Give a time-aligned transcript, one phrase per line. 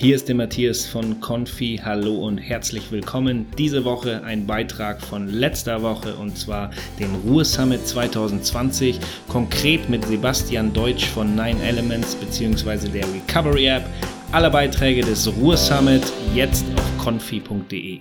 [0.00, 1.78] Hier ist der Matthias von Confi.
[1.84, 3.46] Hallo und herzlich willkommen.
[3.58, 8.98] Diese Woche ein Beitrag von letzter Woche und zwar den Ruhe Summit 2020.
[9.28, 12.88] Konkret mit Sebastian Deutsch von Nine Elements bzw.
[12.88, 13.84] der Recovery App.
[14.32, 18.00] Alle Beiträge des Ruhe Summit jetzt auf confi.de.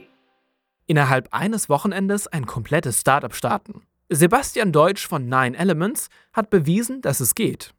[0.85, 3.81] Innerhalb eines Wochenendes ein komplettes Startup starten.
[4.07, 7.73] Sebastian Deutsch von Nine Elements hat bewiesen, dass es geht.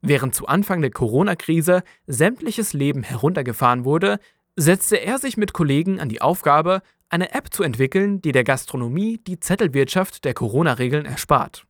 [0.00, 4.18] Während zu Anfang der Corona-Krise sämtliches Leben heruntergefahren wurde,
[4.56, 9.18] setzte er sich mit Kollegen an die Aufgabe, eine App zu entwickeln, die der Gastronomie
[9.18, 11.64] die Zettelwirtschaft der Corona-Regeln erspart.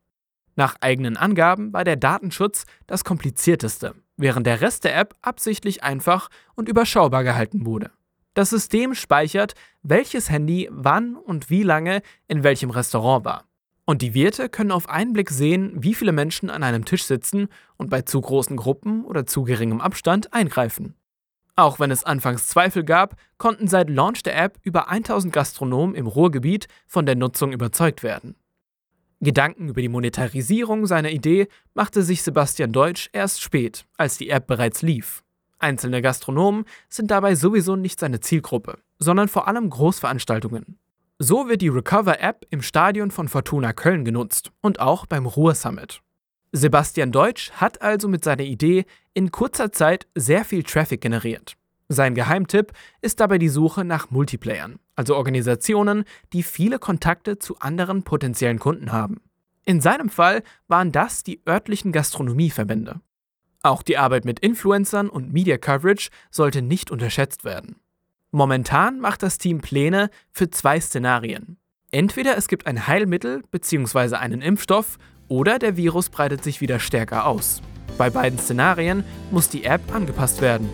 [0.55, 6.29] Nach eigenen Angaben war der Datenschutz das komplizierteste, während der Rest der App absichtlich einfach
[6.55, 7.91] und überschaubar gehalten wurde.
[8.33, 13.48] Das System speichert, welches Handy wann und wie lange in welchem Restaurant war.
[13.89, 17.47] Und die Wirte können auf einen Blick sehen, wie viele Menschen an einem Tisch sitzen
[17.75, 20.93] und bei zu großen Gruppen oder zu geringem Abstand eingreifen.
[21.55, 26.05] Auch wenn es anfangs Zweifel gab, konnten seit Launch der App über 1000 Gastronomen im
[26.05, 28.35] Ruhrgebiet von der Nutzung überzeugt werden.
[29.21, 34.45] Gedanken über die Monetarisierung seiner Idee machte sich Sebastian Deutsch erst spät, als die App
[34.45, 35.23] bereits lief.
[35.57, 40.77] Einzelne Gastronomen sind dabei sowieso nicht seine Zielgruppe, sondern vor allem Großveranstaltungen.
[41.21, 46.01] So wird die Recover-App im Stadion von Fortuna Köln genutzt und auch beim Ruhr Summit.
[46.53, 51.57] Sebastian Deutsch hat also mit seiner Idee in kurzer Zeit sehr viel Traffic generiert.
[51.89, 58.03] Sein Geheimtipp ist dabei die Suche nach Multiplayern, also Organisationen, die viele Kontakte zu anderen
[58.03, 59.17] potenziellen Kunden haben.
[59.65, 63.01] In seinem Fall waren das die örtlichen Gastronomieverbände.
[63.61, 67.75] Auch die Arbeit mit Influencern und Media Coverage sollte nicht unterschätzt werden.
[68.31, 71.57] Momentan macht das Team Pläne für zwei Szenarien.
[71.91, 74.15] Entweder es gibt ein Heilmittel bzw.
[74.15, 77.61] einen Impfstoff oder der Virus breitet sich wieder stärker aus.
[77.97, 80.69] Bei beiden Szenarien muss die App angepasst werden.